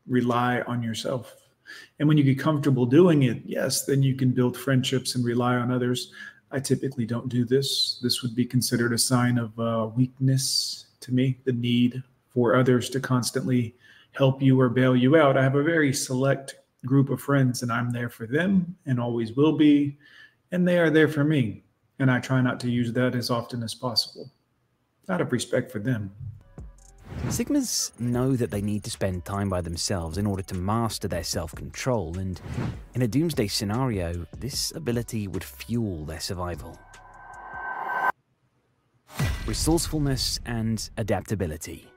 Rely 0.08 0.62
on 0.62 0.84
yourself. 0.84 1.36
And 2.00 2.08
when 2.08 2.18
you 2.18 2.24
get 2.24 2.40
comfortable 2.40 2.86
doing 2.86 3.24
it, 3.24 3.42
yes, 3.46 3.86
then 3.86 4.04
you 4.04 4.16
can 4.16 4.32
build 4.32 4.56
friendships 4.58 5.16
and 5.16 5.26
rely 5.26 5.56
on 5.56 5.72
others. 5.72 6.12
I 6.52 6.60
typically 6.60 7.06
don't 7.06 7.30
do 7.30 7.44
this. 7.44 8.00
This 8.02 8.22
would 8.22 8.36
be 8.36 8.46
considered 8.46 8.94
a 8.94 8.98
sign 8.98 9.38
of 9.38 9.60
uh, 9.60 9.90
weakness 9.96 10.86
to 11.02 11.14
me, 11.14 11.40
the 11.44 11.54
need 11.54 12.04
for 12.30 12.56
others 12.56 12.90
to 12.92 13.00
constantly 13.00 13.76
help 14.12 14.42
you 14.42 14.60
or 14.60 14.70
bail 14.70 14.96
you 14.96 15.18
out. 15.18 15.38
I 15.38 15.44
have 15.44 15.56
a 15.56 15.64
very 15.64 15.94
select 15.94 16.56
group 16.86 17.10
of 17.10 17.20
friends, 17.22 17.64
and 17.64 17.72
I'm 17.72 17.90
there 17.90 18.10
for 18.10 18.28
them 18.28 18.76
and 18.86 19.00
always 19.00 19.34
will 19.34 19.58
be. 19.58 19.98
And 20.52 20.68
they 20.68 20.78
are 20.78 20.90
there 20.90 21.08
for 21.08 21.24
me. 21.24 21.64
And 22.00 22.12
I 22.12 22.20
try 22.20 22.42
not 22.42 22.60
to 22.62 22.70
use 22.70 22.92
that 22.94 23.16
as 23.16 23.30
often 23.30 23.64
as 23.64 23.74
possible, 23.74 24.30
out 25.10 25.22
of 25.22 25.32
respect 25.32 25.72
for 25.72 25.80
them. 25.80 26.12
Sigmas 27.28 27.92
know 28.00 28.36
that 28.36 28.52
they 28.52 28.62
need 28.62 28.84
to 28.84 28.92
spend 28.92 29.26
time 29.26 29.50
by 29.50 29.60
themselves 29.60 30.18
in 30.18 30.26
order 30.26 30.44
to 30.44 30.56
master 30.56 31.08
their 31.08 31.24
self 31.24 31.54
control, 31.54 32.18
and 32.18 32.40
in 32.94 33.02
a 33.02 33.08
doomsday 33.08 33.48
scenario, 33.48 34.26
this 34.38 34.72
ability 34.76 35.28
would 35.28 35.44
fuel 35.44 36.06
their 36.06 36.20
survival. 36.20 36.80
Resourcefulness 39.46 40.40
and 40.46 40.90
adaptability. 40.98 41.90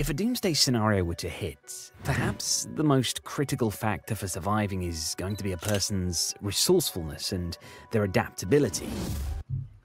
If 0.00 0.10
a 0.10 0.14
doomsday 0.14 0.54
scenario 0.54 1.04
were 1.04 1.14
to 1.14 1.28
hit, 1.28 1.92
perhaps 2.02 2.66
the 2.74 2.82
most 2.82 3.22
critical 3.22 3.70
factor 3.70 4.16
for 4.16 4.26
surviving 4.26 4.82
is 4.82 5.14
going 5.16 5.36
to 5.36 5.44
be 5.44 5.52
a 5.52 5.56
person's 5.56 6.34
resourcefulness 6.40 7.30
and 7.30 7.56
their 7.92 8.02
adaptability. 8.02 8.88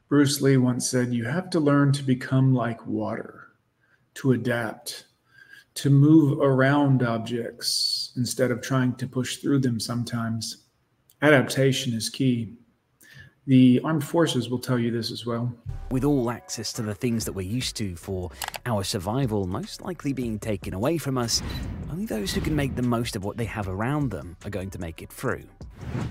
Bruce 0.08 0.42
Lee 0.42 0.58
once 0.58 0.90
said, 0.90 1.14
You 1.14 1.26
have 1.26 1.52
to 1.52 1.60
learn 1.60 1.92
to 1.92 2.02
become 2.02 2.56
like 2.56 2.88
water, 2.88 3.49
to 4.20 4.34
adapt, 4.34 5.06
to 5.74 5.90
move 5.90 6.40
around 6.40 7.04
objects 7.04 8.12
instead 8.18 8.52
of 8.52 8.62
trying 8.62 8.94
to 8.96 9.08
push 9.08 9.38
through 9.38 9.60
them 9.60 9.80
sometimes. 9.80 10.66
Adaptation 11.22 11.94
is 11.94 12.10
key. 12.10 12.58
The 13.48 13.80
armed 13.86 14.04
forces 14.04 14.50
will 14.50 14.60
tell 14.60 14.78
you 14.78 14.92
this 14.92 15.10
as 15.10 15.26
well. 15.26 15.56
With 15.90 16.04
all 16.04 16.30
access 16.30 16.74
to 16.74 16.82
the 16.82 16.94
things 16.94 17.24
that 17.26 17.32
we're 17.32 17.48
used 17.48 17.78
to 17.78 17.96
for 17.96 18.30
our 18.66 18.84
survival 18.84 19.48
most 19.48 19.82
likely 19.82 20.12
being 20.12 20.38
taken 20.38 20.74
away 20.74 20.98
from 20.98 21.18
us, 21.18 21.42
only 22.00 22.08
those 22.08 22.34
who 22.34 22.40
can 22.40 22.56
make 22.56 22.78
the 22.78 22.82
most 22.82 23.18
of 23.18 23.26
what 23.26 23.36
they 23.36 23.44
have 23.44 23.68
around 23.68 24.10
them 24.10 24.38
are 24.46 24.50
going 24.50 24.70
to 24.70 24.80
make 24.80 25.02
it 25.02 25.12
through. 25.12 25.44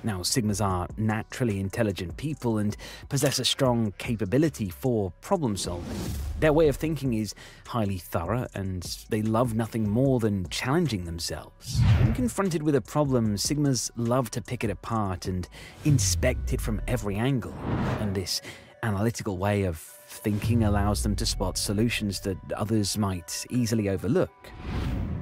Now, 0.04 0.18
Sigmas 0.18 0.62
are 0.62 0.86
naturally 0.98 1.58
intelligent 1.58 2.18
people 2.18 2.58
and 2.58 2.76
possess 3.08 3.38
a 3.38 3.44
strong 3.44 3.94
capability 3.96 4.68
for 4.68 5.12
problem 5.22 5.56
solving. 5.56 5.96
Their 6.40 6.52
way 6.52 6.68
of 6.68 6.76
thinking 6.76 7.14
is 7.14 7.34
highly 7.68 7.96
thorough 7.96 8.46
and 8.54 8.82
they 9.08 9.22
love 9.22 9.54
nothing 9.54 9.88
more 9.88 10.20
than 10.20 10.46
challenging 10.50 11.06
themselves. 11.06 11.80
When 12.00 12.12
confronted 12.12 12.62
with 12.62 12.74
a 12.74 12.82
problem, 12.82 13.36
Sigmas 13.36 13.90
love 13.96 14.30
to 14.32 14.42
pick 14.42 14.64
it 14.64 14.70
apart 14.70 15.24
and 15.24 15.48
inspect 15.86 16.52
it 16.52 16.60
from 16.60 16.82
every 16.86 17.16
angle. 17.16 17.54
And 18.00 18.14
this 18.14 18.42
analytical 18.82 19.38
way 19.38 19.62
of 19.62 19.78
thinking 19.78 20.64
allows 20.64 21.02
them 21.02 21.16
to 21.16 21.24
spot 21.24 21.56
solutions 21.56 22.20
that 22.20 22.36
others 22.52 22.98
might 22.98 23.46
easily 23.48 23.88
overlook. 23.88 24.50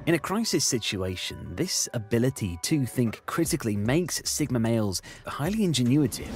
In 0.07 0.15
a 0.15 0.21
crisis 0.21 0.65
situation, 0.65 1.57
this 1.57 1.89
ability 1.93 2.61
to 2.63 2.87
think 2.87 3.27
critically 3.27 3.77
makes 3.77 4.23
Sigma 4.25 4.61
males 4.61 5.03
highly 5.27 5.67
ingenuitive, 5.67 6.31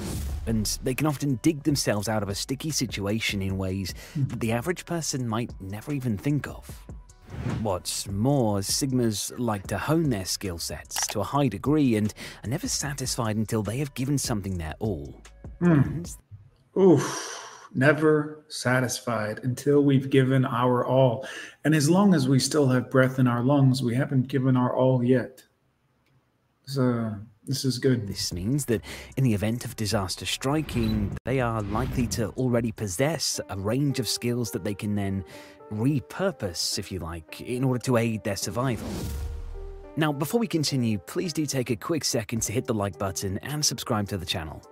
and 0.49 0.67
they 0.83 0.93
can 0.93 1.07
often 1.07 1.39
dig 1.45 1.63
themselves 1.63 2.09
out 2.09 2.25
of 2.25 2.29
a 2.29 2.35
sticky 2.35 2.71
situation 2.71 3.41
in 3.41 3.57
ways 3.57 3.95
that 4.17 4.41
the 4.41 4.51
average 4.51 4.85
person 4.87 5.29
might 5.29 5.53
never 5.61 5.93
even 5.93 6.19
think 6.19 6.49
of. 6.49 6.67
What's 7.63 8.09
more, 8.09 8.59
Sigmas 8.59 9.33
like 9.39 9.69
to 9.69 9.79
hone 9.79 10.11
their 10.11 10.25
skill 10.25 10.59
sets 10.59 11.07
to 11.07 11.21
a 11.21 11.25
high 11.25 11.47
degree 11.47 11.95
and 11.95 12.13
are 12.43 12.51
never 12.51 12.67
satisfied 12.67 13.37
until 13.37 13.63
they 13.63 13.79
have 13.79 13.95
given 13.95 14.19
something 14.19 14.59
their 14.59 14.75
all. 14.81 15.23
Hmm. 15.61 15.71
And 15.71 16.17
Oof, 16.77 17.50
never 17.75 18.45
satisfied 18.49 19.41
until 19.43 19.83
we've 19.83 20.11
given 20.11 20.45
our 20.45 20.85
all. 20.85 21.27
And 21.65 21.75
as 21.75 21.89
long 21.89 22.15
as 22.15 22.29
we 22.29 22.39
still 22.39 22.69
have 22.69 22.91
breath 22.91 23.19
in 23.19 23.27
our 23.27 23.43
lungs, 23.43 23.83
we 23.83 23.95
haven't 23.95 24.29
given 24.29 24.57
our 24.57 24.75
all 24.75 25.03
yet. 25.05 25.43
So 26.67 27.15
this 27.47 27.65
is 27.65 27.79
good. 27.79 28.07
This 28.07 28.33
means 28.33 28.65
that 28.67 28.83
in 29.17 29.25
the 29.25 29.35
event 29.35 29.65
of 29.65 29.77
disaster 29.77 30.27
striking, 30.27 31.17
they 31.25 31.41
are 31.41 31.63
likely 31.63 32.07
to 32.09 32.29
already 32.31 32.73
possess 32.73 33.41
a 33.49 33.59
range 33.59 33.99
of 33.99 34.09
skills 34.09 34.51
that 34.53 34.65
they 34.65 34.75
can 34.75 34.95
then 34.95 35.25
repurpose, 35.73 36.79
if 36.79 36.91
you 36.93 36.99
like, 36.99 37.41
in 37.41 37.65
order 37.65 37.81
to 37.85 37.97
aid 37.97 38.25
their 38.25 38.37
survival. 38.37 38.89
Now, 40.01 40.15
before 40.15 40.41
we 40.41 40.47
continue, 40.47 40.97
please 40.97 41.31
do 41.35 41.45
take 41.45 41.69
a 41.69 41.77
quick 41.77 42.07
second 42.07 42.41
to 42.45 42.55
hit 42.55 42.65
the 42.65 42.73
like 42.73 42.99
button 42.99 43.37
and 43.43 43.63
subscribe 43.63 44.09
to 44.09 44.17
the 44.17 44.25
channel. 44.25 44.63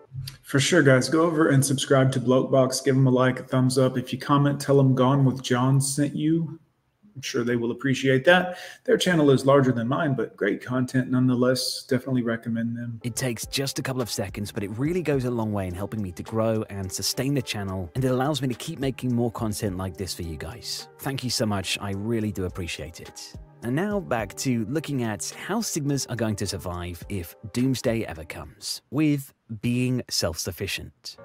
For 0.40 0.58
sure, 0.58 0.82
guys. 0.82 1.10
Go 1.10 1.20
over 1.20 1.50
and 1.50 1.62
subscribe 1.62 2.10
to 2.12 2.20
Blokebox. 2.20 2.82
Give 2.82 2.94
them 2.94 3.06
a 3.06 3.10
like, 3.10 3.40
a 3.40 3.42
thumbs 3.42 3.76
up. 3.76 3.98
If 3.98 4.10
you 4.10 4.18
comment, 4.18 4.58
tell 4.58 4.78
them 4.78 4.94
Gone 4.94 5.26
with 5.26 5.42
John 5.42 5.82
sent 5.82 6.16
you. 6.16 6.58
I'm 7.18 7.22
sure 7.22 7.42
they 7.42 7.56
will 7.56 7.72
appreciate 7.72 8.24
that. 8.26 8.58
Their 8.84 8.96
channel 8.96 9.32
is 9.32 9.44
larger 9.44 9.72
than 9.72 9.88
mine, 9.88 10.14
but 10.14 10.36
great 10.36 10.64
content 10.64 11.10
nonetheless. 11.10 11.82
Definitely 11.82 12.22
recommend 12.22 12.76
them. 12.76 13.00
It 13.02 13.16
takes 13.16 13.44
just 13.44 13.80
a 13.80 13.82
couple 13.82 14.00
of 14.00 14.08
seconds, 14.08 14.52
but 14.52 14.62
it 14.62 14.70
really 14.78 15.02
goes 15.02 15.24
a 15.24 15.30
long 15.32 15.52
way 15.52 15.66
in 15.66 15.74
helping 15.74 16.00
me 16.00 16.12
to 16.12 16.22
grow 16.22 16.64
and 16.70 16.92
sustain 16.92 17.34
the 17.34 17.42
channel, 17.42 17.90
and 17.96 18.04
it 18.04 18.08
allows 18.12 18.40
me 18.40 18.46
to 18.46 18.54
keep 18.54 18.78
making 18.78 19.12
more 19.12 19.32
content 19.32 19.76
like 19.76 19.96
this 19.96 20.14
for 20.14 20.22
you 20.22 20.36
guys. 20.36 20.86
Thank 21.00 21.24
you 21.24 21.30
so 21.30 21.44
much, 21.44 21.76
I 21.80 21.90
really 21.90 22.30
do 22.30 22.44
appreciate 22.44 23.00
it. 23.00 23.34
And 23.64 23.74
now 23.74 23.98
back 23.98 24.36
to 24.36 24.64
looking 24.66 25.02
at 25.02 25.34
how 25.44 25.58
Sigmas 25.58 26.08
are 26.08 26.14
going 26.14 26.36
to 26.36 26.46
survive 26.46 27.04
if 27.08 27.34
Doomsday 27.52 28.04
ever 28.04 28.22
comes, 28.22 28.82
with 28.92 29.34
being 29.60 30.02
self 30.08 30.38
sufficient. 30.38 31.16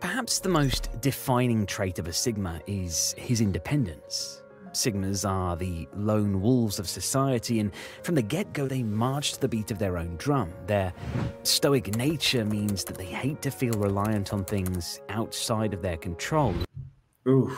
Perhaps 0.00 0.40
the 0.40 0.50
most 0.50 0.90
defining 1.00 1.64
trait 1.64 1.98
of 1.98 2.08
a 2.08 2.12
Sigma 2.12 2.60
is 2.66 3.14
his 3.16 3.40
independence. 3.40 4.43
Sigmas 4.74 5.28
are 5.28 5.56
the 5.56 5.88
lone 5.94 6.42
wolves 6.42 6.78
of 6.78 6.88
society, 6.88 7.60
and 7.60 7.72
from 8.02 8.14
the 8.14 8.22
get 8.22 8.52
go, 8.52 8.66
they 8.66 8.82
march 8.82 9.34
to 9.34 9.40
the 9.40 9.48
beat 9.48 9.70
of 9.70 9.78
their 9.78 9.96
own 9.96 10.16
drum. 10.16 10.52
Their 10.66 10.92
stoic 11.42 11.96
nature 11.96 12.44
means 12.44 12.84
that 12.84 12.98
they 12.98 13.06
hate 13.06 13.40
to 13.42 13.50
feel 13.50 13.74
reliant 13.74 14.32
on 14.32 14.44
things 14.44 15.00
outside 15.08 15.72
of 15.74 15.82
their 15.82 15.96
control. 15.96 16.54
Ooh, 17.26 17.56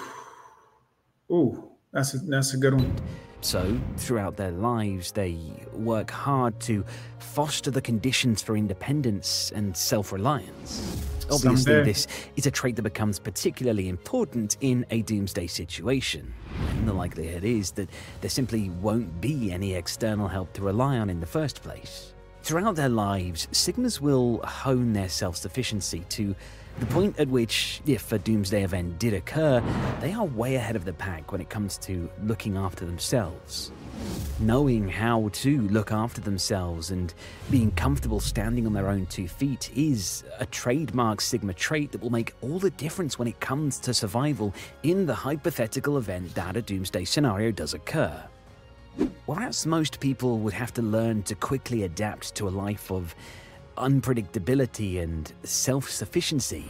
ooh, 1.32 1.70
that's 1.92 2.14
a, 2.14 2.18
that's 2.18 2.54
a 2.54 2.58
good 2.58 2.74
one. 2.74 2.94
So, 3.40 3.78
throughout 3.96 4.36
their 4.36 4.50
lives, 4.50 5.12
they 5.12 5.38
work 5.72 6.10
hard 6.10 6.58
to 6.60 6.84
foster 7.18 7.70
the 7.70 7.82
conditions 7.82 8.42
for 8.42 8.56
independence 8.56 9.52
and 9.54 9.76
self 9.76 10.12
reliance. 10.12 10.96
Obviously, 11.30 11.56
Someday. 11.56 11.84
this 11.84 12.06
is 12.36 12.46
a 12.46 12.50
trait 12.50 12.76
that 12.76 12.82
becomes 12.82 13.18
particularly 13.18 13.88
important 13.88 14.56
in 14.60 14.86
a 14.90 15.02
doomsday 15.02 15.46
situation. 15.46 16.32
And 16.70 16.88
the 16.88 16.92
likelihood 16.92 17.44
is 17.44 17.72
that 17.72 17.88
there 18.20 18.30
simply 18.30 18.70
won't 18.70 19.20
be 19.20 19.50
any 19.50 19.74
external 19.74 20.28
help 20.28 20.52
to 20.54 20.62
rely 20.62 20.98
on 20.98 21.10
in 21.10 21.20
the 21.20 21.26
first 21.26 21.62
place. 21.62 22.12
Throughout 22.42 22.76
their 22.76 22.88
lives, 22.88 23.48
Sigmas 23.50 24.00
will 24.00 24.38
hone 24.44 24.92
their 24.92 25.08
self 25.08 25.36
sufficiency 25.36 26.04
to 26.10 26.34
the 26.78 26.86
point 26.86 27.18
at 27.18 27.26
which, 27.28 27.80
if 27.86 28.12
a 28.12 28.18
doomsday 28.18 28.62
event 28.62 28.98
did 28.98 29.14
occur, 29.14 29.62
they 30.00 30.12
are 30.12 30.26
way 30.26 30.54
ahead 30.56 30.76
of 30.76 30.84
the 30.84 30.92
pack 30.92 31.32
when 31.32 31.40
it 31.40 31.48
comes 31.48 31.78
to 31.78 32.08
looking 32.22 32.56
after 32.56 32.84
themselves. 32.84 33.72
Knowing 34.38 34.86
how 34.86 35.30
to 35.32 35.62
look 35.68 35.90
after 35.90 36.20
themselves 36.20 36.90
and 36.90 37.14
being 37.50 37.70
comfortable 37.70 38.20
standing 38.20 38.66
on 38.66 38.74
their 38.74 38.88
own 38.88 39.06
two 39.06 39.26
feet 39.26 39.70
is 39.74 40.24
a 40.38 40.46
trademark 40.46 41.22
Sigma 41.22 41.54
trait 41.54 41.90
that 41.92 42.02
will 42.02 42.10
make 42.10 42.34
all 42.42 42.58
the 42.58 42.70
difference 42.70 43.18
when 43.18 43.28
it 43.28 43.40
comes 43.40 43.78
to 43.78 43.94
survival 43.94 44.52
in 44.82 45.06
the 45.06 45.14
hypothetical 45.14 45.96
event 45.96 46.34
that 46.34 46.56
a 46.56 46.62
doomsday 46.62 47.04
scenario 47.04 47.50
does 47.50 47.72
occur. 47.72 48.22
Whereas 49.24 49.66
most 49.66 50.00
people 50.00 50.38
would 50.40 50.52
have 50.52 50.72
to 50.74 50.82
learn 50.82 51.22
to 51.24 51.34
quickly 51.34 51.84
adapt 51.84 52.34
to 52.36 52.48
a 52.48 52.50
life 52.50 52.90
of 52.90 53.14
unpredictability 53.76 55.02
and 55.02 55.32
self 55.44 55.90
sufficiency, 55.90 56.64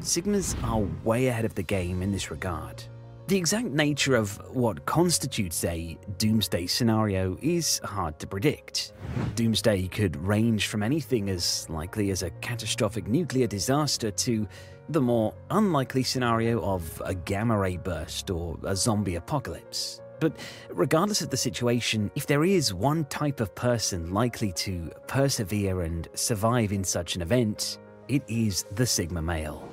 Sigmas 0.00 0.56
are 0.64 0.86
way 1.04 1.28
ahead 1.28 1.44
of 1.44 1.54
the 1.54 1.62
game 1.62 2.02
in 2.02 2.12
this 2.12 2.30
regard. 2.30 2.84
The 3.26 3.38
exact 3.38 3.68
nature 3.68 4.16
of 4.16 4.36
what 4.54 4.84
constitutes 4.84 5.64
a 5.64 5.96
doomsday 6.18 6.66
scenario 6.66 7.38
is 7.40 7.80
hard 7.82 8.18
to 8.18 8.26
predict. 8.26 8.92
Doomsday 9.34 9.88
could 9.88 10.14
range 10.16 10.66
from 10.66 10.82
anything 10.82 11.30
as 11.30 11.66
likely 11.70 12.10
as 12.10 12.22
a 12.22 12.28
catastrophic 12.42 13.06
nuclear 13.06 13.46
disaster 13.46 14.10
to 14.10 14.46
the 14.90 15.00
more 15.00 15.32
unlikely 15.48 16.02
scenario 16.02 16.60
of 16.60 17.00
a 17.02 17.14
gamma 17.14 17.56
ray 17.56 17.78
burst 17.78 18.28
or 18.28 18.58
a 18.64 18.76
zombie 18.76 19.14
apocalypse. 19.14 20.02
But 20.20 20.36
regardless 20.68 21.22
of 21.22 21.30
the 21.30 21.38
situation, 21.38 22.10
if 22.14 22.26
there 22.26 22.44
is 22.44 22.74
one 22.74 23.06
type 23.06 23.40
of 23.40 23.54
person 23.54 24.12
likely 24.12 24.52
to 24.52 24.90
persevere 25.06 25.80
and 25.80 26.06
survive 26.12 26.72
in 26.72 26.84
such 26.84 27.16
an 27.16 27.22
event, 27.22 27.78
it 28.06 28.22
is 28.28 28.66
the 28.74 28.84
Sigma 28.84 29.22
male. 29.22 29.66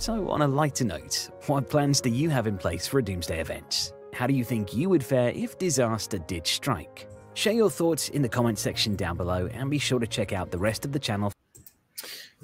So, 0.00 0.30
on 0.30 0.42
a 0.42 0.46
lighter 0.46 0.84
note, 0.84 1.28
what 1.48 1.68
plans 1.68 2.00
do 2.00 2.08
you 2.08 2.30
have 2.30 2.46
in 2.46 2.56
place 2.56 2.86
for 2.86 3.00
a 3.00 3.04
doomsday 3.04 3.40
event? 3.40 3.92
How 4.12 4.28
do 4.28 4.32
you 4.32 4.44
think 4.44 4.72
you 4.72 4.88
would 4.88 5.04
fare 5.04 5.30
if 5.30 5.58
disaster 5.58 6.18
did 6.18 6.46
strike? 6.46 7.08
Share 7.34 7.52
your 7.52 7.68
thoughts 7.68 8.08
in 8.08 8.22
the 8.22 8.28
comment 8.28 8.60
section 8.60 8.94
down 8.94 9.16
below 9.16 9.48
and 9.48 9.68
be 9.68 9.78
sure 9.78 9.98
to 9.98 10.06
check 10.06 10.32
out 10.32 10.52
the 10.52 10.58
rest 10.58 10.84
of 10.84 10.92
the 10.92 11.00
channel. 11.00 11.32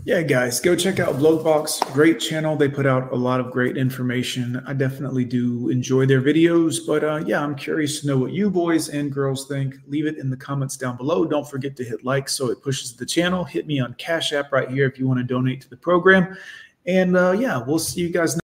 Yeah, 0.02 0.22
guys, 0.22 0.58
go 0.58 0.74
check 0.74 0.98
out 0.98 1.14
Blokebox. 1.14 1.92
Great 1.92 2.18
channel. 2.18 2.56
They 2.56 2.68
put 2.68 2.86
out 2.86 3.12
a 3.12 3.16
lot 3.16 3.38
of 3.38 3.52
great 3.52 3.76
information. 3.76 4.60
I 4.66 4.72
definitely 4.72 5.24
do 5.24 5.68
enjoy 5.68 6.06
their 6.06 6.20
videos. 6.20 6.84
But 6.84 7.04
uh, 7.04 7.22
yeah, 7.24 7.40
I'm 7.40 7.54
curious 7.54 8.00
to 8.00 8.08
know 8.08 8.18
what 8.18 8.32
you 8.32 8.50
boys 8.50 8.88
and 8.88 9.12
girls 9.12 9.46
think. 9.46 9.76
Leave 9.86 10.06
it 10.06 10.18
in 10.18 10.28
the 10.28 10.36
comments 10.36 10.76
down 10.76 10.96
below. 10.96 11.24
Don't 11.24 11.48
forget 11.48 11.76
to 11.76 11.84
hit 11.84 12.04
like 12.04 12.28
so 12.28 12.50
it 12.50 12.60
pushes 12.60 12.96
the 12.96 13.06
channel. 13.06 13.44
Hit 13.44 13.68
me 13.68 13.78
on 13.78 13.94
Cash 13.94 14.32
App 14.32 14.50
right 14.50 14.68
here 14.68 14.88
if 14.88 14.98
you 14.98 15.06
want 15.06 15.18
to 15.18 15.24
donate 15.24 15.60
to 15.60 15.70
the 15.70 15.76
program. 15.76 16.36
And 16.86 17.16
uh, 17.16 17.32
yeah, 17.32 17.58
we'll 17.58 17.78
see 17.78 18.02
you 18.02 18.10
guys. 18.10 18.38